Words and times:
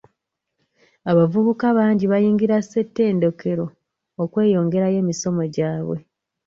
Abavubuka 1.11 1.65
bangi 1.77 2.05
bayingira 2.11 2.55
ssetendekero 2.61 3.65
okwongerayo 4.23 4.97
emisomo 5.03 5.41
gyabwe. 5.55 5.97